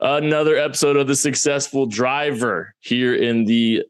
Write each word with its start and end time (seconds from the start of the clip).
Another 0.00 0.56
episode 0.56 0.96
of 0.96 1.06
the 1.06 1.16
successful 1.16 1.84
driver 1.84 2.74
here 2.80 3.14
in 3.14 3.44
the 3.44 3.82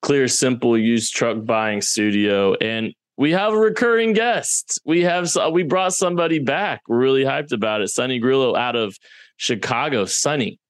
clear, 0.00 0.28
simple 0.28 0.78
used 0.78 1.14
truck 1.14 1.44
buying 1.44 1.80
studio. 1.80 2.54
And 2.54 2.94
we 3.16 3.32
have 3.32 3.52
a 3.52 3.58
recurring 3.58 4.12
guest. 4.12 4.80
We 4.84 5.02
have 5.02 5.28
we 5.50 5.64
brought 5.64 5.92
somebody 5.92 6.38
back. 6.38 6.82
We're 6.86 6.98
really 6.98 7.24
hyped 7.24 7.52
about 7.52 7.80
it. 7.80 7.88
Sonny 7.88 8.20
Grillo 8.20 8.54
out 8.54 8.76
of 8.76 8.96
Chicago. 9.38 10.04
Sonny 10.04 10.60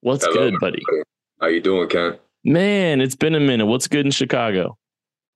what's 0.00 0.24
Hello, 0.24 0.50
good, 0.50 0.60
buddy? 0.60 0.82
How 1.40 1.48
you 1.48 1.60
doing, 1.60 1.88
Ken? 1.88 2.18
Man, 2.44 3.00
it's 3.00 3.16
been 3.16 3.34
a 3.34 3.40
minute. 3.40 3.66
What's 3.66 3.88
good 3.88 4.06
in 4.06 4.12
Chicago? 4.12 4.78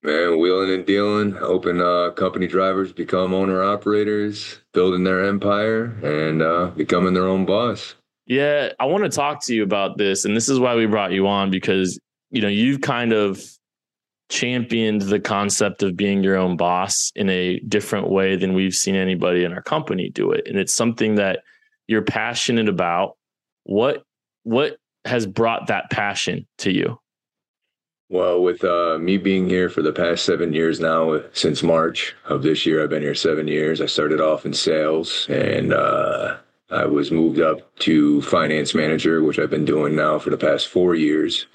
Man, 0.03 0.39
wheeling 0.39 0.71
and 0.71 0.87
dealing, 0.87 1.33
helping 1.33 1.81
uh, 1.81 2.11
company 2.11 2.47
drivers 2.47 2.93
become 2.93 3.33
owner 3.33 3.63
operators, 3.63 4.61
building 4.73 5.05
their 5.05 5.25
empire, 5.25 5.95
and 6.03 6.43
uh, 6.43 6.67
becoming 6.77 7.15
their 7.15 7.27
own 7.27 7.47
boss. 7.47 7.95
Yeah, 8.27 8.73
I 8.81 8.87
want 8.87 9.05
to 9.05 9.11
talk 9.11 9.45
to 9.45 9.55
you 9.55 9.63
about 9.63 9.99
this. 9.99 10.25
And 10.25 10.37
this 10.37 10.49
is 10.49 10.59
why 10.59 10.75
we 10.75 10.87
brought 10.87 11.13
you 11.13 11.27
on 11.27 11.51
because, 11.51 11.99
you 12.31 12.41
know, 12.41 12.49
you've 12.49 12.81
kind 12.81 13.13
of 13.13 13.43
championed 14.31 15.03
the 15.03 15.21
concept 15.21 15.83
of 15.83 15.97
being 15.97 16.23
your 16.23 16.37
own 16.37 16.57
boss 16.57 17.13
in 17.15 17.29
a 17.29 17.59
different 17.61 18.09
way 18.09 18.37
than 18.37 18.55
we've 18.55 18.75
seen 18.75 18.95
anybody 18.95 19.45
in 19.45 19.53
our 19.53 19.63
company 19.63 20.09
do 20.09 20.33
it. 20.33 20.47
And 20.47 20.59
it's 20.59 20.73
something 20.73 21.17
that 21.17 21.41
you're 21.87 22.03
passionate 22.03 22.69
about. 22.69 23.17
What 23.65 24.05
what 24.45 24.77
has 25.05 25.27
brought 25.27 25.67
that 25.67 25.91
passion 25.91 26.47
to 26.59 26.73
you? 26.73 26.99
Well, 28.11 28.43
with 28.43 28.63
uh, 28.65 28.99
me 28.99 29.17
being 29.17 29.49
here 29.49 29.69
for 29.69 29.83
the 29.83 29.93
past 29.93 30.25
seven 30.25 30.53
years 30.53 30.79
now, 30.79 31.21
since 31.33 31.63
March 31.63 32.15
of 32.27 32.43
this 32.43 32.67
year, 32.67 32.83
I've 32.83 32.91
been 32.91 33.03
here 33.03 33.15
seven 33.15 33.49
years. 33.49 33.81
I 33.81 33.87
started 33.87 34.21
off 34.21 34.45
in 34.45 34.53
sales 34.53 35.27
and 35.29 35.73
uh, 35.73 36.37
I 36.75 36.87
was 36.87 37.13
moved 37.13 37.41
up 37.41 37.75
to 37.81 38.21
finance 38.23 38.75
manager, 38.75 39.23
which 39.23 39.39
I've 39.39 39.51
been 39.51 39.65
doing 39.65 39.95
now 39.95 40.19
for 40.19 40.31
the 40.31 40.37
past 40.37 40.67
four 40.67 40.97
years. 40.97 41.47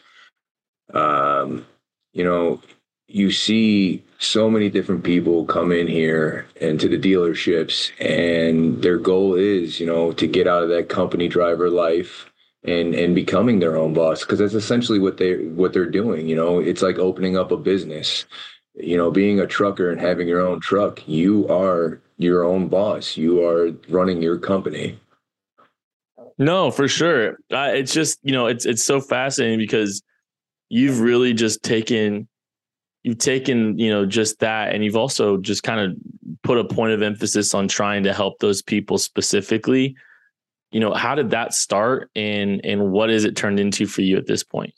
Um, 0.94 1.66
you 2.14 2.24
know, 2.24 2.62
you 3.08 3.32
see 3.32 4.04
so 4.20 4.50
many 4.50 4.70
different 4.70 5.04
people 5.04 5.46
come 5.46 5.72
in 5.72 5.88
here 5.88 6.48
and 6.62 6.80
to 6.80 6.88
the 6.88 6.98
dealerships, 6.98 7.92
and 8.00 8.82
their 8.82 8.98
goal 8.98 9.36
is, 9.36 9.80
you 9.80 9.86
know, 9.86 10.14
to 10.14 10.28
get 10.28 10.48
out 10.48 10.64
of 10.64 10.70
that 10.70 10.88
company 10.88 11.28
driver 11.28 11.70
life 11.70 12.32
and 12.64 12.94
and 12.96 13.16
becoming 13.16 13.60
their 13.60 13.78
own 13.78 13.94
boss 13.94 14.22
because 14.22 14.40
that's 14.40 14.54
essentially 14.54 15.00
what 15.00 15.18
they 15.18 15.46
what 15.48 15.74
they're 15.74 15.90
doing. 15.90 16.28
You 16.30 16.36
know, 16.36 16.60
it's 16.60 16.82
like 16.82 16.98
opening 16.98 17.38
up 17.38 17.52
a 17.52 17.58
business. 17.58 18.26
You 18.76 18.96
know, 18.96 19.12
being 19.12 19.40
a 19.40 19.48
trucker 19.48 19.92
and 19.92 20.00
having 20.00 20.28
your 20.28 20.42
own 20.42 20.62
truck, 20.62 21.06
you 21.08 21.48
are 21.50 22.00
your 22.18 22.46
own 22.46 22.70
boss. 22.70 23.18
You 23.18 23.46
are 23.46 23.72
running 23.90 24.22
your 24.22 24.38
company. 24.38 24.98
No, 26.40 26.72
for 26.72 26.88
sure. 26.88 27.34
Uh, 27.52 27.72
it's 27.74 27.94
just 27.94 28.18
you 28.24 28.32
know 28.32 28.48
it's 28.48 28.66
it's 28.66 28.84
so 28.84 29.02
fascinating 29.02 29.60
because 29.60 30.02
you've 30.70 31.02
really 31.02 31.34
just 31.34 31.62
taken 31.62 32.28
you've 33.04 33.18
taken 33.18 33.78
you 33.78 33.90
know 33.90 34.06
just 34.06 34.40
that 34.40 34.74
and 34.74 34.84
you've 34.84 34.96
also 34.96 35.38
just 35.38 35.64
kind 35.64 35.80
of 35.80 35.98
put 36.44 36.58
a 36.58 36.64
point 36.64 36.94
of 36.94 37.02
emphasis 37.02 37.54
on 37.54 37.68
trying 37.68 38.04
to 38.04 38.14
help 38.14 38.40
those 38.40 38.62
people 38.62 38.98
specifically 38.98 39.96
you 40.72 40.80
know 40.80 40.94
how 40.94 41.16
did 41.16 41.30
that 41.30 41.54
start 41.54 42.10
and 42.16 42.62
and 42.64 42.92
what 42.92 43.10
is 43.10 43.26
it 43.26 43.36
turned 43.36 43.60
into 43.60 43.86
for 43.86 44.02
you 44.02 44.18
at 44.18 44.28
this 44.28 44.44
point 44.44 44.74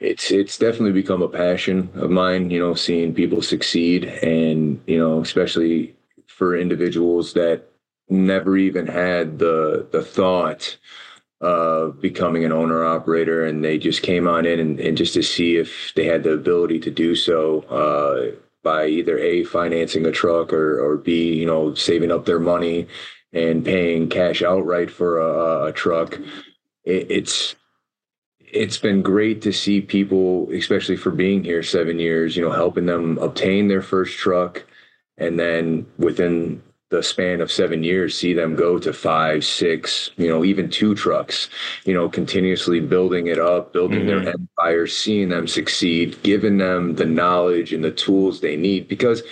it's 0.00 0.30
it's 0.30 0.58
definitely 0.58 0.92
become 0.92 1.22
a 1.22 1.28
passion 1.28 1.88
of 1.94 2.10
mine 2.10 2.50
you 2.50 2.58
know 2.58 2.74
seeing 2.74 3.14
people 3.14 3.40
succeed 3.40 4.04
and 4.04 4.80
you 4.86 4.98
know 4.98 5.20
especially 5.20 5.94
for 6.26 6.56
individuals 6.56 7.32
that 7.32 7.64
never 8.10 8.56
even 8.56 8.86
had 8.86 9.38
the 9.38 9.86
the 9.90 10.02
thought 10.02 10.76
of 11.40 12.00
becoming 12.00 12.44
an 12.44 12.52
owner 12.52 12.84
operator 12.84 13.44
and 13.44 13.64
they 13.64 13.78
just 13.78 14.02
came 14.02 14.26
on 14.26 14.44
in 14.44 14.58
and, 14.58 14.80
and 14.80 14.96
just 14.96 15.14
to 15.14 15.22
see 15.22 15.56
if 15.56 15.92
they 15.94 16.04
had 16.04 16.24
the 16.24 16.32
ability 16.32 16.80
to 16.80 16.90
do 16.90 17.14
so 17.14 17.60
uh, 17.62 18.34
by 18.64 18.86
either 18.86 19.16
a 19.18 19.44
financing 19.44 20.04
a 20.06 20.10
truck 20.10 20.52
or 20.52 20.80
or 20.80 20.96
b 20.96 21.34
you 21.34 21.46
know 21.46 21.74
saving 21.74 22.10
up 22.10 22.24
their 22.24 22.40
money 22.40 22.88
and 23.32 23.64
paying 23.64 24.08
cash 24.08 24.42
outright 24.42 24.90
for 24.90 25.20
a, 25.20 25.66
a 25.66 25.72
truck. 25.72 26.18
It, 26.84 27.10
it's 27.10 27.54
it's 28.40 28.78
been 28.78 29.02
great 29.02 29.42
to 29.42 29.52
see 29.52 29.80
people 29.80 30.50
especially 30.52 30.96
for 30.96 31.10
being 31.10 31.44
here 31.44 31.62
seven 31.62 31.98
years 31.98 32.36
you 32.36 32.42
know 32.42 32.50
helping 32.50 32.86
them 32.86 33.18
obtain 33.18 33.68
their 33.68 33.82
first 33.82 34.16
truck 34.16 34.64
and 35.18 35.38
then 35.38 35.86
within 35.98 36.62
the 36.90 37.02
span 37.02 37.40
of 37.40 37.52
seven 37.52 37.82
years 37.82 38.16
see 38.16 38.32
them 38.32 38.56
go 38.56 38.78
to 38.78 38.92
five 38.92 39.44
six 39.44 40.10
you 40.16 40.28
know 40.28 40.44
even 40.44 40.70
two 40.70 40.94
trucks 40.94 41.48
you 41.84 41.92
know 41.94 42.08
continuously 42.08 42.80
building 42.80 43.26
it 43.26 43.38
up 43.38 43.72
building 43.72 44.00
mm-hmm. 44.00 44.24
their 44.24 44.34
empire 44.34 44.86
seeing 44.86 45.28
them 45.28 45.46
succeed 45.46 46.20
giving 46.22 46.58
them 46.58 46.94
the 46.94 47.04
knowledge 47.04 47.72
and 47.72 47.84
the 47.84 47.90
tools 47.90 48.40
they 48.40 48.56
need 48.56 48.88
because 48.88 49.22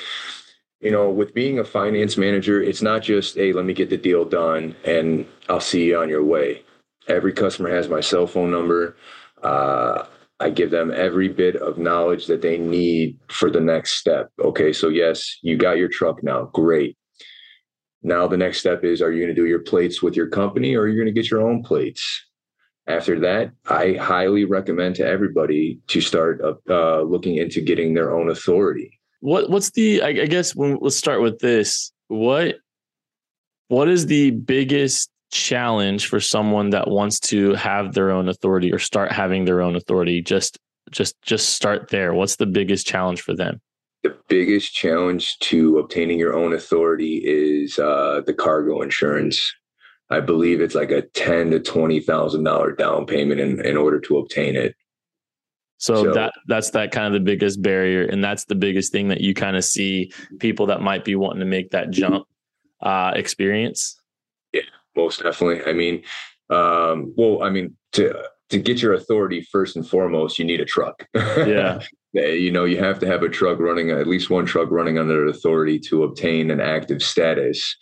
you 0.80 0.90
know 0.90 1.10
with 1.10 1.34
being 1.34 1.58
a 1.58 1.64
finance 1.64 2.16
manager 2.16 2.62
it's 2.62 2.82
not 2.82 3.02
just 3.02 3.36
hey 3.36 3.52
let 3.52 3.64
me 3.64 3.72
get 3.72 3.90
the 3.90 3.96
deal 3.96 4.24
done 4.24 4.74
and 4.84 5.26
i'll 5.48 5.60
see 5.60 5.86
you 5.86 5.98
on 5.98 6.08
your 6.08 6.24
way 6.24 6.62
every 7.08 7.32
customer 7.32 7.70
has 7.70 7.88
my 7.88 8.00
cell 8.00 8.26
phone 8.26 8.50
number 8.50 8.96
uh, 9.42 10.04
I 10.38 10.50
give 10.50 10.70
them 10.70 10.92
every 10.94 11.28
bit 11.28 11.56
of 11.56 11.78
knowledge 11.78 12.26
that 12.26 12.42
they 12.42 12.58
need 12.58 13.18
for 13.28 13.50
the 13.50 13.60
next 13.60 13.92
step. 13.92 14.30
Okay, 14.38 14.72
so 14.72 14.88
yes, 14.88 15.38
you 15.42 15.56
got 15.56 15.78
your 15.78 15.88
truck 15.88 16.22
now. 16.22 16.50
Great. 16.52 16.96
Now 18.06 18.28
the 18.28 18.36
next 18.36 18.60
step 18.60 18.84
is: 18.84 19.02
Are 19.02 19.10
you 19.10 19.20
going 19.20 19.34
to 19.34 19.42
do 19.42 19.48
your 19.48 19.58
plates 19.58 20.00
with 20.00 20.14
your 20.14 20.28
company, 20.28 20.76
or 20.76 20.82
are 20.82 20.88
you 20.88 20.94
going 20.94 21.12
to 21.12 21.20
get 21.20 21.28
your 21.28 21.42
own 21.46 21.64
plates? 21.64 22.24
After 22.86 23.18
that, 23.18 23.50
I 23.68 23.94
highly 23.94 24.44
recommend 24.44 24.94
to 24.96 25.04
everybody 25.04 25.80
to 25.88 26.00
start 26.00 26.40
uh, 26.70 27.02
looking 27.02 27.36
into 27.36 27.60
getting 27.60 27.94
their 27.94 28.16
own 28.16 28.30
authority. 28.30 29.00
What 29.20 29.50
What's 29.50 29.70
the? 29.70 30.02
I, 30.02 30.08
I 30.08 30.26
guess 30.26 30.54
when, 30.54 30.78
let's 30.80 30.96
start 30.96 31.20
with 31.20 31.40
this. 31.40 31.90
What 32.06 32.58
What 33.66 33.88
is 33.88 34.06
the 34.06 34.30
biggest 34.30 35.10
challenge 35.32 36.06
for 36.06 36.20
someone 36.20 36.70
that 36.70 36.86
wants 36.88 37.18
to 37.18 37.54
have 37.54 37.92
their 37.92 38.12
own 38.12 38.28
authority 38.28 38.72
or 38.72 38.78
start 38.78 39.10
having 39.10 39.46
their 39.46 39.60
own 39.60 39.74
authority? 39.74 40.22
Just 40.22 40.58
just 40.92 41.20
just 41.22 41.48
start 41.48 41.90
there. 41.90 42.14
What's 42.14 42.36
the 42.36 42.46
biggest 42.46 42.86
challenge 42.86 43.20
for 43.20 43.34
them? 43.34 43.60
The 44.06 44.16
biggest 44.28 44.72
challenge 44.72 45.38
to 45.40 45.78
obtaining 45.78 46.18
your 46.18 46.36
own 46.36 46.54
authority 46.54 47.22
is 47.24 47.78
uh, 47.78 48.22
the 48.24 48.34
cargo 48.34 48.82
insurance. 48.82 49.52
I 50.10 50.20
believe 50.20 50.60
it's 50.60 50.76
like 50.76 50.92
a 50.92 51.02
ten 51.02 51.50
to 51.50 51.58
twenty 51.58 51.98
thousand 51.98 52.44
dollar 52.44 52.72
down 52.72 53.06
payment 53.06 53.40
in, 53.40 53.64
in 53.64 53.76
order 53.76 53.98
to 54.00 54.18
obtain 54.18 54.54
it. 54.54 54.76
So, 55.78 56.04
so, 56.04 56.14
that 56.14 56.32
that's 56.46 56.70
that 56.70 56.92
kind 56.92 57.08
of 57.08 57.12
the 57.14 57.24
biggest 57.24 57.60
barrier, 57.60 58.04
and 58.04 58.22
that's 58.22 58.44
the 58.44 58.54
biggest 58.54 58.92
thing 58.92 59.08
that 59.08 59.20
you 59.20 59.34
kind 59.34 59.56
of 59.56 59.64
see 59.64 60.12
people 60.38 60.66
that 60.66 60.80
might 60.80 61.04
be 61.04 61.16
wanting 61.16 61.40
to 61.40 61.46
make 61.46 61.72
that 61.72 61.90
jump 61.90 62.26
uh, 62.80 63.12
experience. 63.16 64.00
Yeah, 64.52 64.62
most 64.94 65.22
definitely. 65.22 65.64
I 65.68 65.72
mean, 65.72 66.04
um, 66.48 67.12
well, 67.16 67.42
I 67.42 67.50
mean 67.50 67.76
to 67.92 68.14
to 68.50 68.58
get 68.58 68.80
your 68.80 68.92
authority 68.94 69.42
first 69.50 69.74
and 69.74 69.86
foremost, 69.86 70.38
you 70.38 70.44
need 70.44 70.60
a 70.60 70.64
truck. 70.64 71.06
Yeah. 71.14 71.80
You 72.16 72.50
know, 72.50 72.64
you 72.64 72.78
have 72.78 72.98
to 73.00 73.06
have 73.06 73.22
a 73.22 73.28
truck 73.28 73.58
running, 73.58 73.90
at 73.90 74.06
least 74.06 74.30
one 74.30 74.46
truck 74.46 74.70
running 74.70 74.98
under 74.98 75.26
authority 75.26 75.78
to 75.80 76.04
obtain 76.04 76.50
an 76.50 76.60
active 76.60 77.02
status 77.02 77.76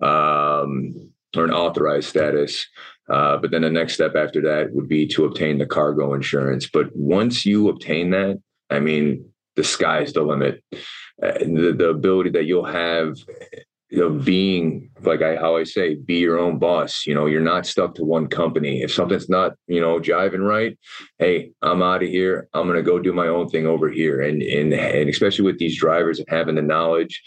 um, 0.00 1.12
or 1.36 1.44
an 1.44 1.52
authorized 1.52 2.08
status. 2.08 2.66
Uh, 3.08 3.36
but 3.36 3.50
then 3.50 3.62
the 3.62 3.70
next 3.70 3.94
step 3.94 4.14
after 4.14 4.40
that 4.40 4.72
would 4.72 4.88
be 4.88 5.06
to 5.06 5.24
obtain 5.24 5.58
the 5.58 5.66
cargo 5.66 6.14
insurance. 6.14 6.68
But 6.72 6.94
once 6.94 7.44
you 7.44 7.68
obtain 7.68 8.10
that, 8.10 8.40
I 8.70 8.78
mean, 8.78 9.28
the 9.56 9.64
sky's 9.64 10.12
the 10.12 10.22
limit. 10.22 10.62
Uh, 10.72 11.32
the, 11.38 11.74
the 11.76 11.88
ability 11.88 12.30
that 12.30 12.44
you'll 12.44 12.64
have 12.64 13.16
you 13.90 13.98
know, 13.98 14.10
being 14.10 14.88
like 15.02 15.20
I 15.20 15.36
always 15.36 15.74
say, 15.74 15.96
be 15.96 16.18
your 16.18 16.38
own 16.38 16.58
boss. 16.58 17.06
You 17.06 17.14
know, 17.14 17.26
you're 17.26 17.40
not 17.40 17.66
stuck 17.66 17.94
to 17.96 18.04
one 18.04 18.28
company. 18.28 18.82
If 18.82 18.92
something's 18.92 19.28
not, 19.28 19.54
you 19.66 19.80
know, 19.80 19.98
jiving 19.98 20.46
right, 20.46 20.78
hey, 21.18 21.50
I'm 21.60 21.82
out 21.82 22.02
of 22.02 22.08
here. 22.08 22.48
I'm 22.54 22.68
gonna 22.68 22.82
go 22.82 23.00
do 23.00 23.12
my 23.12 23.26
own 23.26 23.48
thing 23.48 23.66
over 23.66 23.90
here. 23.90 24.20
And 24.20 24.42
and 24.42 24.72
and 24.72 25.10
especially 25.10 25.44
with 25.44 25.58
these 25.58 25.76
drivers 25.76 26.20
and 26.20 26.28
having 26.28 26.54
the 26.54 26.62
knowledge 26.62 27.20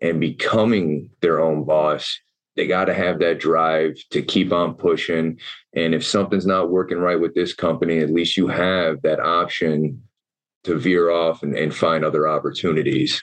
and 0.00 0.20
becoming 0.20 1.10
their 1.20 1.40
own 1.40 1.64
boss, 1.64 2.16
they 2.54 2.68
got 2.68 2.84
to 2.84 2.94
have 2.94 3.18
that 3.18 3.40
drive 3.40 3.96
to 4.10 4.22
keep 4.22 4.52
on 4.52 4.74
pushing. 4.74 5.40
And 5.74 5.94
if 5.94 6.06
something's 6.06 6.46
not 6.46 6.70
working 6.70 6.98
right 6.98 7.20
with 7.20 7.34
this 7.34 7.54
company, 7.54 7.98
at 7.98 8.10
least 8.10 8.36
you 8.36 8.46
have 8.46 9.02
that 9.02 9.18
option 9.18 10.00
to 10.62 10.78
veer 10.78 11.10
off 11.10 11.42
and, 11.42 11.56
and 11.56 11.74
find 11.74 12.04
other 12.04 12.28
opportunities. 12.28 13.20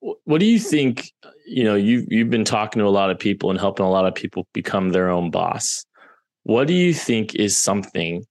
What 0.00 0.38
do 0.38 0.46
you 0.46 0.58
think? 0.58 1.12
You 1.46 1.64
know, 1.64 1.74
you've 1.74 2.06
you've 2.10 2.30
been 2.30 2.44
talking 2.44 2.80
to 2.80 2.86
a 2.86 2.90
lot 2.90 3.10
of 3.10 3.18
people 3.18 3.50
and 3.50 3.58
helping 3.58 3.86
a 3.86 3.90
lot 3.90 4.06
of 4.06 4.14
people 4.14 4.46
become 4.52 4.90
their 4.90 5.08
own 5.08 5.30
boss. 5.30 5.84
What 6.42 6.66
do 6.66 6.74
you 6.74 6.92
think 6.92 7.34
is 7.34 7.56
something 7.56 8.24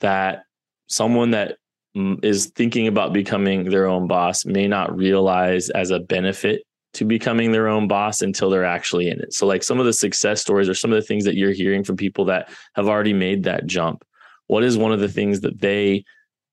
that 0.00 0.44
someone 0.86 1.30
that 1.32 1.56
mm, 1.96 2.22
is 2.24 2.46
thinking 2.56 2.86
about 2.86 3.12
becoming 3.12 3.64
their 3.64 3.86
own 3.86 4.06
boss 4.06 4.44
may 4.44 4.66
not 4.66 4.96
realize 4.96 5.70
as 5.70 5.90
a 5.90 6.00
benefit 6.00 6.62
to 6.94 7.04
becoming 7.04 7.52
their 7.52 7.68
own 7.68 7.88
boss 7.88 8.22
until 8.22 8.48
they're 8.48 8.64
actually 8.64 9.08
in 9.08 9.20
it. 9.20 9.32
So 9.32 9.46
like 9.46 9.62
some 9.62 9.80
of 9.80 9.86
the 9.86 9.92
success 9.92 10.40
stories 10.40 10.68
or 10.68 10.74
some 10.74 10.92
of 10.92 10.96
the 10.96 11.06
things 11.06 11.24
that 11.24 11.36
you're 11.36 11.52
hearing 11.52 11.84
from 11.84 11.96
people 11.96 12.24
that 12.26 12.48
have 12.74 12.88
already 12.88 13.12
made 13.12 13.44
that 13.44 13.66
jump. 13.66 14.04
What 14.46 14.62
is 14.62 14.78
one 14.78 14.92
of 14.92 15.00
the 15.00 15.08
things 15.08 15.40
that 15.40 15.60
they 15.60 16.04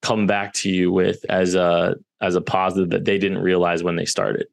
come 0.02 0.26
back 0.26 0.54
to 0.54 0.70
you 0.70 0.92
with 0.92 1.24
as 1.30 1.56
a 1.56 1.96
as 2.22 2.36
a 2.36 2.42
positive 2.42 2.90
that 2.90 3.06
they 3.06 3.18
didn't 3.18 3.40
realize 3.40 3.84
when 3.84 3.96
they 3.96 4.06
started? 4.06 4.48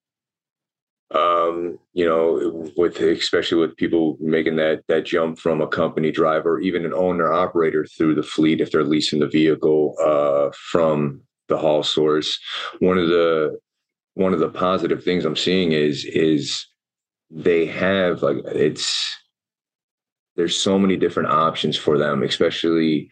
Um, 1.14 1.78
you 1.94 2.06
know, 2.06 2.70
with 2.76 3.00
especially 3.00 3.58
with 3.58 3.76
people 3.76 4.19
making 4.20 4.56
that 4.56 4.82
that 4.88 5.06
jump 5.06 5.38
from 5.38 5.60
a 5.60 5.66
company 5.66 6.10
driver, 6.10 6.60
even 6.60 6.84
an 6.84 6.93
owner 6.93 7.32
operator 7.32 7.87
through 7.87 8.14
the 8.14 8.22
fleet 8.22 8.60
if 8.60 8.70
they're 8.70 8.84
leasing 8.84 9.20
the 9.20 9.26
vehicle 9.26 9.94
uh, 10.05 10.50
from 10.70 11.22
the 11.49 11.56
haul 11.56 11.82
source. 11.82 12.38
One 12.81 12.99
of 12.99 13.08
the 13.08 13.58
one 14.14 14.34
of 14.34 14.40
the 14.40 14.50
positive 14.50 15.02
things 15.02 15.25
I'm 15.25 15.37
seeing 15.37 15.72
is 15.72 16.05
is 16.05 16.66
they 17.31 17.64
have 17.66 18.22
like 18.22 18.38
it's 18.44 19.16
there's 20.37 20.58
so 20.58 20.78
many 20.78 20.96
different 20.96 21.31
options 21.31 21.76
for 21.76 21.96
them, 21.96 22.22
especially 22.22 23.11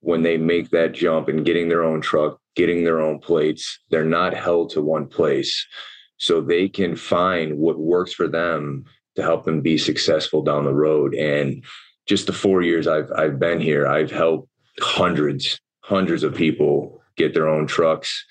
when 0.00 0.22
they 0.22 0.36
make 0.36 0.70
that 0.70 0.92
jump 0.92 1.28
and 1.28 1.46
getting 1.46 1.68
their 1.68 1.84
own 1.84 2.00
truck, 2.00 2.40
getting 2.56 2.82
their 2.82 3.00
own 3.00 3.20
plates. 3.20 3.78
They're 3.90 4.04
not 4.04 4.34
held 4.34 4.70
to 4.70 4.82
one 4.82 5.06
place 5.06 5.64
so 6.18 6.40
they 6.40 6.68
can 6.68 6.96
find 6.96 7.58
what 7.58 7.78
works 7.78 8.12
for 8.12 8.28
them 8.28 8.84
to 9.16 9.22
help 9.22 9.44
them 9.44 9.60
be 9.60 9.78
successful 9.78 10.42
down 10.42 10.64
the 10.64 10.74
road. 10.74 11.14
And 11.14 11.64
just 12.06 12.26
the 12.26 12.32
four 12.32 12.62
years 12.62 12.86
I've 12.86 13.10
I've 13.16 13.38
been 13.38 13.60
here, 13.60 13.86
I've 13.86 14.10
helped 14.10 14.48
hundreds, 14.80 15.58
hundreds 15.80 16.22
of 16.22 16.34
people 16.34 17.02
get 17.16 17.34
their 17.34 17.48
own 17.48 17.66
trucks. 17.66 18.24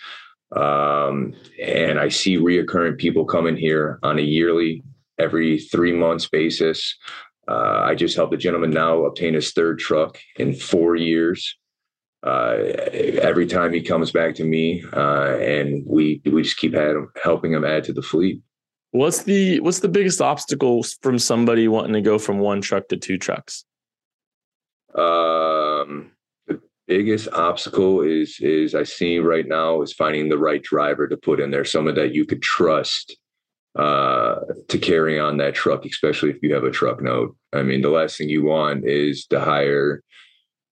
Um, 0.56 1.34
and 1.62 2.00
I 2.00 2.10
see 2.10 2.38
reoccurring 2.38 2.98
people 2.98 3.26
coming 3.26 3.58
here 3.58 4.00
on 4.04 4.20
a 4.20 4.22
yearly, 4.22 4.84
every 5.20 5.60
three 5.60 5.92
months 5.92 6.28
basis. 6.28 6.96
Uh, 7.48 7.82
I 7.84 7.96
just 7.96 8.16
helped 8.16 8.34
a 8.34 8.38
gentleman 8.38 8.72
now 8.72 9.06
obtain 9.06 9.34
his 9.34 9.52
third 9.52 9.80
truck 9.80 10.20
in 10.38 10.54
four 10.54 10.96
years 10.96 11.58
uh, 12.25 12.57
every 13.22 13.45
time 13.45 13.72
he 13.72 13.81
comes 13.81 14.12
back 14.12 14.33
to 14.36 14.44
me, 14.44 14.83
uh, 14.94 15.38
and 15.38 15.83
we 15.86 16.22
we 16.25 16.42
just 16.42 16.57
keep 16.57 16.74
him, 16.74 17.10
helping 17.24 17.54
him 17.54 17.63
add 17.63 17.83
to 17.86 17.94
the 17.94 18.01
fleet. 18.01 18.42
What's 18.92 19.24
the 19.24 19.60
what's 19.60 19.80
the 19.80 19.89
biggest 19.89 20.22
obstacle 20.22 20.83
from 21.01 21.19
somebody 21.19 21.68
wanting 21.68 21.94
to 21.94 22.01
go 22.01 22.18
from 22.18 22.39
one 22.39 22.62
truck 22.62 22.88
to 22.88 22.98
two 22.98 23.19
trucks? 23.19 23.63
Um, 24.95 26.12
the 26.48 26.60
biggest 26.88 27.27
obstacle 27.31 28.01
is 28.01 28.39
is 28.39 28.74
I 28.74 28.83
see 28.83 29.19
right 29.19 29.48
now 29.48 29.83
is 29.83 29.94
finding 29.94 30.30
the 30.30 30.38
right 30.38 30.63
driver 30.63 31.07
to 31.07 31.18
put 31.18 31.39
in 31.39 31.51
there, 31.51 31.66
someone 31.66 31.95
that 31.95 32.16
you 32.16 32.25
could 32.25 32.42
trust 32.42 33.16
uh, 33.77 34.38
to 34.69 34.80
carry 34.80 35.19
on 35.19 35.38
that 35.38 35.54
truck, 35.54 35.86
especially 35.86 36.31
if 36.31 36.42
you 36.42 36.54
have 36.56 36.63
a 36.63 36.72
truck 36.72 37.01
note. 37.04 37.36
I 37.54 37.62
mean, 37.62 37.81
the 37.81 37.89
last 37.89 38.18
thing 38.18 38.30
you 38.30 38.45
want 38.45 38.88
is 38.88 39.27
to 39.27 39.39
hire 39.39 40.01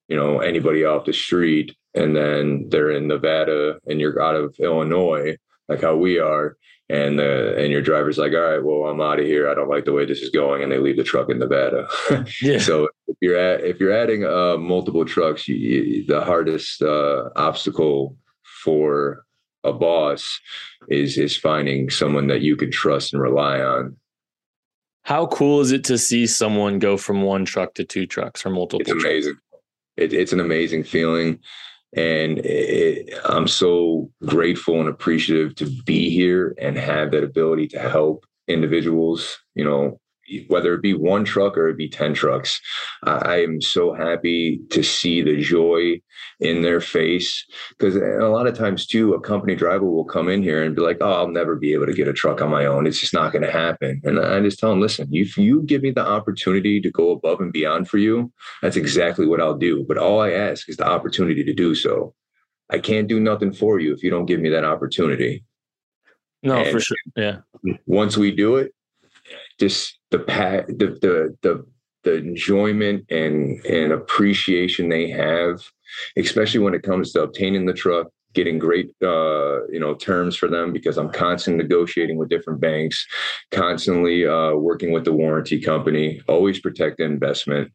you 0.07 0.15
know 0.15 0.39
anybody 0.39 0.83
off 0.85 1.05
the 1.05 1.13
street 1.13 1.75
and 1.94 2.15
then 2.15 2.67
they're 2.69 2.91
in 2.91 3.07
Nevada 3.07 3.79
and 3.88 4.00
you're 4.00 4.21
out 4.21 4.35
of 4.35 4.55
Illinois 4.59 5.38
like 5.69 5.81
how 5.81 5.95
we 5.95 6.19
are 6.19 6.57
and 6.89 7.19
uh, 7.19 7.53
and 7.55 7.71
your 7.71 7.81
driver's 7.81 8.17
like 8.17 8.33
all 8.33 8.39
right 8.39 8.63
well 8.63 8.89
I'm 8.89 9.01
out 9.01 9.19
of 9.19 9.25
here. 9.25 9.50
I 9.50 9.53
don't 9.53 9.69
like 9.69 9.85
the 9.85 9.94
way 9.94 10.05
this 10.05 10.21
is 10.21 10.29
going 10.29 10.63
and 10.63 10.71
they 10.71 10.77
leave 10.77 10.97
the 10.97 11.03
truck 11.03 11.29
in 11.29 11.39
Nevada. 11.39 11.88
Yeah. 12.41 12.59
so 12.59 12.89
if 13.07 13.17
you're 13.21 13.38
at, 13.38 13.63
if 13.63 13.79
you're 13.79 13.94
adding 13.94 14.25
uh, 14.25 14.57
multiple 14.57 15.05
trucks 15.05 15.47
you, 15.47 15.55
you, 15.55 16.05
the 16.05 16.21
hardest 16.21 16.81
uh, 16.81 17.29
obstacle 17.35 18.17
for 18.63 19.25
a 19.63 19.71
boss 19.71 20.39
is 20.89 21.17
is 21.17 21.38
finding 21.38 21.89
someone 21.89 22.27
that 22.27 22.41
you 22.41 22.55
can 22.55 22.71
trust 22.71 23.13
and 23.13 23.21
rely 23.21 23.59
on. 23.59 23.95
How 25.03 25.27
cool 25.27 25.59
is 25.59 25.71
it 25.71 25.83
to 25.85 25.97
see 25.97 26.27
someone 26.27 26.79
go 26.79 26.95
from 26.95 27.23
one 27.23 27.44
truck 27.44 27.73
to 27.75 27.83
two 27.83 28.05
trucks 28.05 28.45
or 28.45 28.50
multiple 28.50 28.81
it's 28.81 28.91
amazing 28.91 29.38
it, 29.98 30.13
it's 30.13 30.34
an 30.34 30.40
amazing 30.40 30.84
feeling. 30.84 31.40
And 31.95 32.40
it, 32.40 33.13
I'm 33.25 33.48
so 33.48 34.10
grateful 34.25 34.80
and 34.80 34.90
appreciative 34.90 35.56
to 35.56 35.69
be 35.86 36.10
here 36.10 36.56
and 36.60 36.78
have 36.78 37.12
that 37.12 37.24
ability 37.24 37.68
to 37.69 37.80
help 37.80 38.25
individuals, 38.48 39.38
you 39.54 39.63
know, 39.63 40.00
whether 40.48 40.74
it 40.74 40.81
be 40.81 40.94
one 40.94 41.25
truck 41.25 41.58
or 41.58 41.70
it 41.70 41.78
be 41.78 41.90
10 41.90 42.14
trucks. 42.14 42.60
I 43.04 43.44
am 43.44 43.62
so 43.62 43.94
happy 43.94 44.62
to 44.70 44.84
see 44.84 45.22
the 45.22 45.42
joy 45.42 46.02
in 46.40 46.62
their 46.62 46.80
face. 46.80 47.46
Because 47.78 47.98
eh, 47.98 48.20
a 48.20 48.30
lot 48.30 48.48
of 48.48 48.58
times 48.58 48.86
too 48.86 49.14
a 49.14 49.20
company 49.20 49.56
driver 49.56 49.86
will 49.86 50.06
come 50.06 50.30
in 50.30 50.42
here 50.42 50.64
and 50.64 50.75
be 50.75 50.81
like 50.81 50.98
oh 51.02 51.12
i'll 51.12 51.28
never 51.28 51.56
be 51.56 51.74
able 51.74 51.86
to 51.86 51.94
get 51.94 52.08
a 52.08 52.14
truck 52.14 52.42
on 52.42 52.50
my 52.50 52.66
own. 52.66 52.88
It's 52.88 53.00
just 53.00 53.14
not 53.14 53.31
going 53.31 53.44
to 53.44 53.52
happen. 53.52 54.02
And 54.04 54.20
i 54.20 54.40
just 54.40 54.60
tell 54.60 54.70
them 54.70 54.81
listen 54.81 55.08
if 55.12 55.38
you 55.38 55.62
give 55.64 55.81
me 55.81 55.92
the 55.92 56.06
opportunity 56.06 56.80
to 56.81 56.92
go 56.92 57.12
above 57.12 57.40
and 57.42 57.52
beyond 57.52 57.90
for 57.90 57.98
you 57.98 58.31
that's 58.62 58.78
exactly 58.78 59.25
what 59.25 59.42
i'll 59.42 59.58
do. 59.58 59.86
But 59.88 59.98
all 59.98 60.22
i 60.22 60.31
ask 60.31 60.70
is 60.70 60.78
the 60.78 60.88
opportunity 60.88 61.44
to 61.44 61.54
do 61.54 61.75
so. 61.75 62.14
I 62.70 62.80
can't 62.80 63.08
do 63.08 63.20
nothing 63.20 63.54
for 63.54 63.80
you 63.80 63.94
if 63.94 64.04
you 64.04 64.10
don't 64.10 64.25
give 64.25 64.40
me 64.40 64.50
that 64.50 64.64
opportunity. 64.64 65.44
No 66.42 66.56
and 66.56 66.72
for 66.72 66.80
sure. 66.80 66.98
Yeah. 67.16 67.40
once 67.86 68.18
we 68.18 68.31
do 68.31 68.56
it 68.56 68.74
just 69.60 69.98
the 70.18 70.65
the 70.68 70.88
the 71.01 71.38
the 71.42 71.65
the 72.04 72.15
enjoyment 72.15 73.06
and 73.10 73.63
and 73.65 73.92
appreciation 73.92 74.89
they 74.89 75.10
have, 75.10 75.62
especially 76.18 76.60
when 76.60 76.74
it 76.74 76.83
comes 76.83 77.12
to 77.12 77.24
obtaining 77.24 77.65
the 77.65 77.74
truck, 77.74 78.07
getting 78.33 78.60
great 78.60 78.89
uh, 79.01 79.65
you 79.68 79.80
know 79.80 79.95
terms 79.95 80.36
for 80.36 80.48
them 80.48 80.74
because 80.74 80.98
I'm 80.98 81.12
constantly 81.12 81.63
negotiating 81.63 82.18
with 82.18 82.30
different 82.30 82.60
banks, 82.60 83.06
constantly 83.51 84.27
uh, 84.27 84.54
working 84.54 84.92
with 84.92 85.06
the 85.06 85.13
warranty 85.13 85.60
company, 85.60 86.21
always 86.27 86.60
protect 86.60 86.98
the 86.98 87.06
investment. 87.06 87.71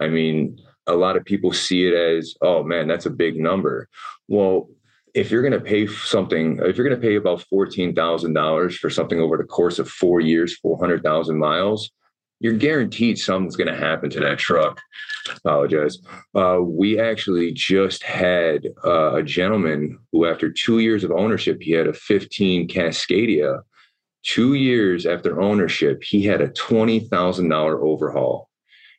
I 0.00 0.08
mean, 0.08 0.58
a 0.86 0.94
lot 0.94 1.16
of 1.16 1.24
people 1.24 1.52
see 1.52 1.86
it 1.86 1.94
as, 1.94 2.34
oh 2.40 2.62
man, 2.64 2.88
that's 2.88 3.06
a 3.06 3.10
big 3.10 3.36
number. 3.36 3.88
Well, 4.28 4.68
if 5.14 5.30
you're 5.30 5.42
going 5.42 5.52
to 5.52 5.60
pay 5.60 5.86
something, 5.86 6.58
if 6.62 6.76
you're 6.76 6.88
going 6.88 7.00
to 7.00 7.06
pay 7.06 7.14
about 7.14 7.42
fourteen 7.42 7.94
thousand 7.94 8.34
dollars 8.34 8.76
for 8.76 8.90
something 8.90 9.20
over 9.20 9.36
the 9.36 9.44
course 9.44 9.78
of 9.78 9.88
four 9.88 10.20
years, 10.20 10.56
four 10.58 10.78
hundred 10.78 11.02
thousand 11.02 11.38
miles, 11.38 11.90
you're 12.40 12.52
guaranteed 12.52 13.18
something's 13.18 13.56
going 13.56 13.72
to 13.72 13.78
happen 13.78 14.10
to 14.10 14.20
that 14.20 14.38
truck. 14.38 14.80
Apologize. 15.36 15.98
Uh, 16.34 16.58
we 16.60 17.00
actually 17.00 17.52
just 17.52 18.02
had 18.02 18.66
uh, 18.84 19.14
a 19.14 19.22
gentleman 19.22 19.98
who, 20.12 20.26
after 20.26 20.50
two 20.50 20.80
years 20.80 21.04
of 21.04 21.12
ownership, 21.12 21.58
he 21.62 21.70
had 21.70 21.86
a 21.86 21.94
15 21.94 22.68
Cascadia. 22.68 23.60
Two 24.24 24.54
years 24.54 25.06
after 25.06 25.40
ownership, 25.40 26.02
he 26.02 26.24
had 26.24 26.40
a 26.40 26.48
$20,000 26.48 27.82
overhaul. 27.82 28.48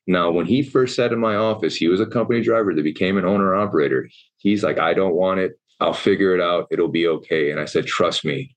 Now, 0.08 0.30
when 0.30 0.46
he 0.46 0.62
first 0.62 0.96
sat 0.96 1.12
in 1.12 1.20
my 1.20 1.36
office, 1.36 1.76
he 1.76 1.88
was 1.88 2.00
a 2.00 2.06
company 2.06 2.42
driver 2.42 2.74
that 2.74 2.84
became 2.84 3.18
an 3.18 3.26
owner 3.26 3.56
operator. 3.56 4.08
He's 4.38 4.64
like, 4.64 4.78
I 4.78 4.94
don't 4.94 5.16
want 5.16 5.40
it. 5.40 5.60
I'll 5.80 5.94
figure 5.94 6.34
it 6.36 6.42
out. 6.42 6.68
It'll 6.72 6.88
be 6.88 7.08
okay. 7.08 7.52
And 7.52 7.60
I 7.60 7.66
said, 7.66 7.86
trust 7.86 8.26
me, 8.26 8.56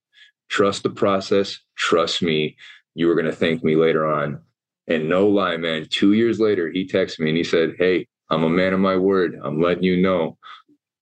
trust 0.49 0.83
the 0.83 0.91
process. 0.91 1.59
Trust 1.77 2.23
me. 2.23 2.57
You 2.95 3.07
were 3.07 3.15
going 3.15 3.27
to 3.27 3.33
thank 3.33 3.63
me 3.63 3.77
later 3.77 4.07
on. 4.07 4.41
And 4.87 5.09
no 5.09 5.29
lie, 5.29 5.57
man, 5.57 5.87
two 5.91 6.15
years 6.15 6.41
later, 6.41 6.71
he 6.71 6.87
texted 6.87 7.21
me 7.21 7.29
and 7.29 7.37
he 7.37 7.45
said, 7.45 7.75
Hey, 7.79 8.07
I'm 8.31 8.43
a 8.43 8.49
man 8.49 8.73
of 8.73 8.81
my 8.81 8.97
word. 8.97 9.39
I'm 9.43 9.61
letting 9.61 9.83
you 9.83 9.99
know. 9.99 10.39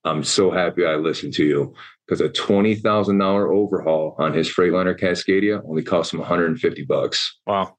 I'm 0.04 0.25
so 0.25 0.50
happy 0.50 0.85
I 0.85 0.96
listened 0.96 1.35
to 1.35 1.44
you 1.44 1.75
because 2.06 2.20
a 2.20 2.28
$20,000 2.28 3.50
overhaul 3.50 4.14
on 4.18 4.32
his 4.32 4.49
Freightliner 4.49 4.99
Cascadia 4.99 5.62
only 5.68 5.82
cost 5.82 6.12
him 6.12 6.20
150 6.20 6.85
bucks. 6.85 7.38
Wow. 7.46 7.76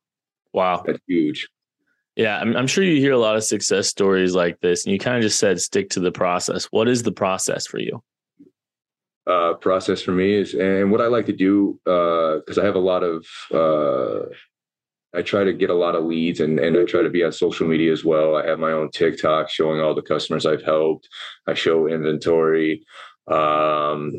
Wow. 0.54 0.84
That's 0.86 1.00
huge. 1.08 1.48
Yeah, 2.18 2.40
I'm, 2.40 2.56
I'm, 2.58 2.68
sure 2.68 2.84
you 2.84 3.00
hear 3.00 3.14
a 3.14 3.18
lot 3.20 3.36
of 3.36 3.44
success 3.44 3.88
stories 3.88 4.34
like 4.34 4.60
this, 4.60 4.86
and 4.86 4.92
you 4.92 4.98
kind 4.98 5.18
of 5.18 5.22
just 5.22 5.40
said 5.40 5.62
stick 5.62 5.92
to 5.92 6.00
the 6.00 6.12
process. 6.12 6.66
What 6.66 6.88
is 6.88 7.04
the 7.04 7.12
process 7.12 7.68
for 7.68 7.80
you? 7.80 8.02
Uh, 9.28 9.54
process 9.56 10.02
for 10.02 10.14
me 10.14 10.34
is, 10.34 10.54
and 10.54 10.90
what 10.90 11.02
I 11.02 11.08
like 11.08 11.26
to 11.26 11.34
do, 11.34 11.78
because 11.84 12.58
uh, 12.58 12.62
I 12.62 12.66
have 12.66 12.76
a 12.76 12.80
lot 12.80 13.04
of 13.04 13.26
uh, 13.54 14.28
I 15.14 15.22
try 15.22 15.44
to 15.44 15.54
get 15.54 15.70
a 15.70 15.76
lot 15.76 15.96
of 15.96 16.06
leads 16.06 16.40
and, 16.40 16.60
and 16.60 16.78
I 16.78 16.84
try 16.84 17.02
to 17.02 17.10
be 17.10 17.24
on 17.24 17.32
social 17.32 17.68
media 17.68 17.92
as 17.92 18.06
well. 18.06 18.36
I 18.36 18.46
have 18.46 18.60
my 18.60 18.72
own 18.72 18.92
TikTok 18.92 19.50
showing 19.50 19.82
all 19.82 19.96
the 19.96 20.02
customers 20.02 20.46
I've 20.46 20.64
helped. 20.64 21.08
I 21.48 21.54
show 21.54 21.88
inventory. 21.88 22.84
Um, 23.28 24.14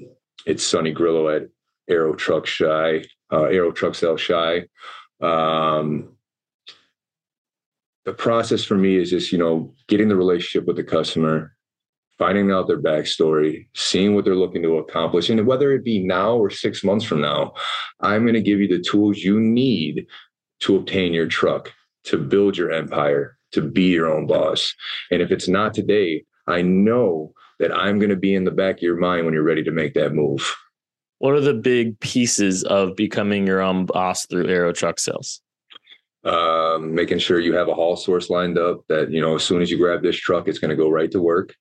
it's 0.47 0.65
Sonny 0.65 0.93
Grillo 0.93 1.29
at 1.29 1.49
Arrow 1.89 2.15
Truck 2.15 2.47
Shy, 2.47 3.05
uh, 3.33 3.45
Arrow 3.45 3.71
Truck 3.71 3.95
Sell 3.95 4.17
Shy. 4.17 4.67
Um, 5.21 6.17
the 8.05 8.15
process 8.15 8.65
for 8.65 8.77
me 8.77 8.97
is 8.97 9.11
just, 9.11 9.31
you 9.31 9.39
know, 9.39 9.75
getting 9.87 10.09
the 10.09 10.17
relationship 10.17 10.67
with 10.67 10.77
the 10.77 10.85
customer, 10.85 11.55
finding 12.19 12.51
out 12.51 12.67
their 12.67 12.81
backstory, 12.81 13.69
seeing 13.75 14.15
what 14.15 14.25
they're 14.25 14.35
looking 14.35 14.63
to 14.63 14.79
accomplish. 14.79 15.31
And 15.31 15.47
whether 15.47 15.73
it 15.73 15.85
be 15.85 16.03
now 16.03 16.35
or 16.37 16.51
six 16.51 16.83
months 16.83 17.05
from 17.05 17.21
now, 17.21 17.55
I'm 18.01 18.23
going 18.23 18.35
to 18.35 18.43
give 18.43 18.59
you 18.59 18.69
the 18.69 18.83
tools 18.83 19.19
you 19.19 19.41
need 19.41 20.07
to 20.61 20.77
obtain 20.77 21.15
your 21.15 21.29
truck, 21.29 21.73
to 22.05 22.19
build 22.19 22.57
your 22.57 22.73
empire, 22.73 23.39
to 23.53 23.63
be 23.63 23.85
your 23.85 24.13
own 24.13 24.27
boss. 24.27 24.75
And 25.11 25.23
if 25.23 25.31
it's 25.31 25.49
not 25.49 25.75
today, 25.75 26.25
I 26.47 26.63
know 26.63 27.33
that 27.61 27.75
I'm 27.75 27.99
going 27.99 28.11
to 28.11 28.17
be 28.17 28.35
in 28.35 28.45
the 28.45 28.51
back 28.51 28.77
of 28.77 28.83
your 28.83 28.97
mind 28.97 29.25
when 29.25 29.35
you're 29.35 29.43
ready 29.43 29.63
to 29.65 29.71
make 29.71 29.95
that 29.95 30.13
move. 30.13 30.57
what 31.19 31.35
are 31.35 31.41
the 31.41 31.55
big 31.55 31.99
pieces 32.01 32.65
of 32.65 32.97
becoming 32.97 33.47
your 33.47 33.61
own 33.61 33.87
boss 33.87 34.27
through 34.27 34.49
Arrow 34.49 34.73
Truck 34.73 34.99
Sales? 34.99 35.41
Um, 36.25 36.95
making 36.95 37.19
sure 37.19 37.39
you 37.39 37.55
have 37.55 37.69
a 37.69 37.75
haul 37.75 37.97
source 37.97 38.29
lined 38.29 38.59
up 38.59 38.81
that 38.89 39.11
you 39.11 39.21
know 39.21 39.37
as 39.37 39.45
soon 39.45 39.63
as 39.63 39.71
you 39.71 39.79
grab 39.79 40.03
this 40.03 40.17
truck, 40.17 40.49
it's 40.49 40.59
going 40.59 40.71
to 40.71 40.77
go 40.77 40.91
right 40.91 41.11
to 41.13 41.23
work. 41.23 41.55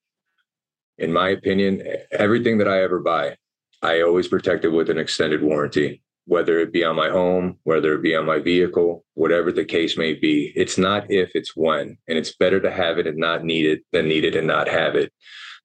In 0.98 1.14
my 1.14 1.30
opinion, 1.30 1.84
everything 2.12 2.58
that 2.58 2.68
I 2.68 2.82
ever 2.84 3.00
buy, 3.00 3.38
I 3.82 4.02
always 4.02 4.28
protect 4.28 4.66
it 4.66 4.70
with 4.70 4.90
an 4.90 4.98
extended 4.98 5.44
warranty 5.44 6.02
whether 6.28 6.60
it 6.60 6.74
be 6.74 6.84
on 6.84 6.96
my 6.96 7.10
home, 7.10 7.58
whether 7.64 7.94
it 7.94 8.04
be 8.04 8.14
on 8.14 8.26
my 8.26 8.38
vehicle, 8.38 9.04
whatever 9.14 9.52
the 9.52 9.64
case 9.64 9.98
may 9.98 10.14
be. 10.14 10.52
It's 10.56 10.78
not 10.78 11.10
if, 11.10 11.32
it's 11.34 11.56
when. 11.56 11.98
And 12.08 12.18
it's 12.18 12.36
better 12.36 12.60
to 12.60 12.70
have 12.70 13.00
it 13.00 13.08
and 13.08 13.18
not 13.18 13.46
need 13.46 13.66
it 13.66 13.84
than 13.94 14.10
need 14.10 14.26
it 14.26 14.36
and 14.36 14.46
not 14.46 14.68
have 14.68 14.96
it. 14.96 15.12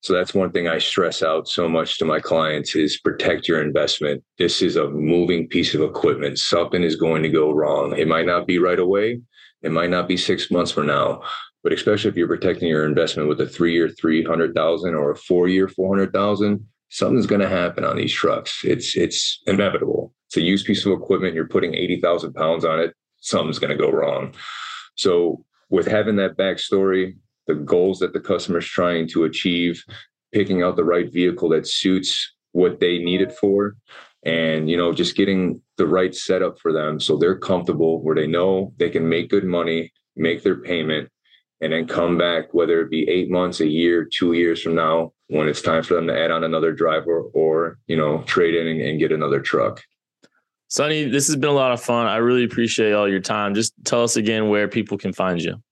So 0.03 0.13
that's 0.13 0.35
one 0.35 0.53
thing 0.53 0.69
I 0.69 0.79
stress 0.79 1.23
out 1.23 1.49
so 1.49 1.69
much 1.69 1.99
to 1.99 2.05
my 2.05 2.21
clients 2.21 2.75
is 2.77 3.01
protect 3.01 3.49
your 3.49 3.61
investment. 3.61 4.23
This 4.39 4.63
is 4.63 4.77
a 4.77 4.89
moving 4.89 5.49
piece 5.49 5.75
of 5.75 5.81
equipment. 5.81 6.39
Something 6.39 6.85
is 6.85 6.97
going 6.97 7.25
to 7.25 7.29
go 7.29 7.53
wrong. 7.53 7.97
It 7.97 8.09
might 8.09 8.27
not 8.27 8.47
be 8.47 8.59
right 8.59 8.79
away. 8.79 9.21
It 9.63 9.73
might 9.73 9.91
not 9.91 10.09
be 10.09 10.17
six 10.17 10.51
months 10.51 10.73
from 10.73 10.87
now, 10.87 11.23
but 11.63 11.73
especially 11.73 12.11
if 12.11 12.17
you're 12.17 12.29
protecting 12.29 12.69
your 12.69 12.85
investment 12.85 13.29
with 13.29 13.41
a 13.41 13.47
three-year 13.47 13.89
300,000 13.89 14.95
or 14.95 15.13
a 15.13 15.17
four-year 15.17 15.69
400,000, 15.69 16.67
something's 16.89 17.27
going 17.27 17.41
to 17.41 17.49
happen 17.49 17.85
on 17.85 17.97
these 17.97 18.13
trucks. 18.13 18.63
It's, 18.65 18.97
it's 18.97 19.41
inevitable 19.47 20.13
it's 20.33 20.39
a 20.39 20.41
used 20.41 20.65
piece 20.65 20.87
of 20.87 20.93
equipment. 20.93 21.35
You're 21.35 21.47
putting 21.47 21.75
80,000 21.75 22.33
pounds 22.33 22.65
on 22.65 22.81
it. 22.81 22.95
Something's 23.21 23.59
going 23.59 23.77
to 23.77 23.77
go 23.77 23.91
wrong. 23.91 24.33
So 24.95 25.45
with 25.69 25.87
having 25.87 26.17
that 26.17 26.39
backstory, 26.39 27.19
the 27.47 27.55
goals 27.55 27.99
that 27.99 28.15
the 28.15 28.21
customer's 28.21 28.67
trying 28.67 29.09
to 29.09 29.25
achieve, 29.25 29.85
picking 30.33 30.63
out 30.63 30.77
the 30.77 30.85
right 30.85 31.13
vehicle 31.13 31.51
that 31.51 31.67
suits 31.67 32.33
what 32.53 32.81
they 32.81 32.97
need 32.97 33.21
it 33.21 33.35
for, 33.35 33.77
and 34.25 34.71
you 34.71 34.77
know, 34.79 34.91
just 34.91 35.17
getting 35.17 35.61
the 35.77 35.87
right 35.87 36.15
setup 36.15 36.59
for 36.59 36.73
them 36.73 36.99
so 36.99 37.19
they're 37.19 37.39
comfortable 37.39 38.03
where 38.03 38.15
they 38.15 38.27
know 38.27 38.73
they 38.79 38.89
can 38.89 39.07
make 39.07 39.29
good 39.29 39.45
money, 39.45 39.93
make 40.17 40.43
their 40.43 40.63
payment, 40.63 41.11
and 41.63 41.73
then 41.73 41.87
come 41.87 42.19
back, 42.19 42.53
whether 42.53 42.81
it 42.81 42.91
be 42.91 43.09
eight 43.09 43.31
months, 43.31 43.61
a 43.61 43.67
year, 43.67 44.05
two 44.05 44.33
years 44.33 44.61
from 44.61 44.75
now, 44.75 45.13
when 45.29 45.49
it's 45.49 45.63
time 45.63 45.83
for 45.83 45.95
them 45.95 46.09
to 46.09 46.19
add 46.19 46.33
on 46.33 46.45
another 46.45 46.73
driver 46.73 47.23
or 47.33 47.79
you 47.87 47.97
know 47.97 48.23
trade 48.25 48.55
in 48.55 48.67
and, 48.67 48.81
and 48.81 48.99
get 48.99 49.13
another 49.13 49.41
truck. 49.41 49.83
Sonny, 50.69 51.05
this 51.05 51.27
has 51.29 51.37
been 51.37 51.51
a 51.51 51.55
lot 51.55 51.73
of 51.73 51.81
fun. 51.81 52.07
I 52.07 52.17
really 52.17 52.45
appreciate 52.45 52.93
all 52.93 53.09
your 53.09 53.21
time. 53.21 53.55
Just 53.55 53.75
tell 53.85 54.03
us 54.03 54.17
again 54.17 54.49
where 54.49 54.69
people 54.69 54.99
can 54.99 55.13
find 55.13 55.41
you. 55.41 55.63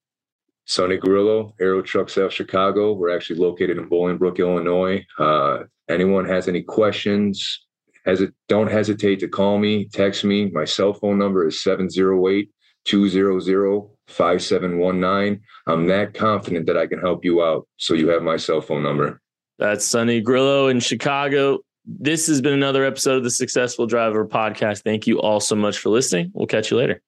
Sonny 0.67 0.99
Grillo, 0.99 1.55
Arrow 1.61 1.83
Truck 1.83 2.09
Sales 2.09 2.35
Chicago. 2.35 2.93
We're 2.93 3.15
actually 3.15 3.41
located 3.41 3.79
in 3.79 3.89
Bolingbrook, 3.89 4.39
Illinois. 4.39 5.05
Uh, 5.19 5.65
anyone 5.89 6.27
has 6.27 6.47
any 6.49 6.63
questions, 6.63 7.67
hesit- 8.07 8.35
don't 8.49 8.71
hesitate 8.71 9.19
to 9.21 9.29
call 9.29 9.59
me, 9.59 9.87
text 9.87 10.23
me. 10.23 10.51
My 10.51 10.65
cell 10.65 10.93
phone 10.93 11.19
number 11.19 11.49
is 11.49 11.63
708 11.63 12.49
200 12.85 13.91
5719. 14.11 15.41
I'm 15.67 15.87
that 15.87 16.15
confident 16.15 16.67
that 16.67 16.77
I 16.77 16.87
can 16.87 17.01
help 17.01 17.25
you 17.25 17.43
out. 17.43 17.67
So 17.77 17.95
you 17.95 18.09
have 18.09 18.23
my 18.23 18.37
cell 18.37 18.61
phone 18.61 18.83
number. 18.83 19.21
That's 19.59 19.85
Sonny 19.85 20.21
Grillo 20.21 20.69
in 20.69 20.81
Chicago. 20.81 21.61
This 21.85 22.27
has 22.29 22.41
been 22.41 22.53
another 22.53 22.85
episode 22.85 23.19
of 23.19 23.25
the 23.25 23.31
Successful 23.31 23.87
Driver 23.87 24.27
Podcast. 24.27 24.83
Thank 24.83 25.07
you 25.07 25.21
all 25.21 25.41
so 25.41 25.55
much 25.55 25.79
for 25.79 25.91
listening. 25.91 26.31
We'll 26.35 26.47
catch 26.47 26.71
you 26.71 26.77
later. 26.77 27.03